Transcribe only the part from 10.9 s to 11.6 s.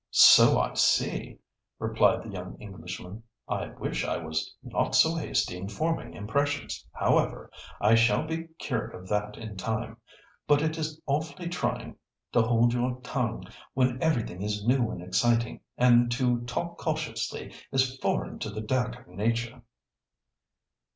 awfully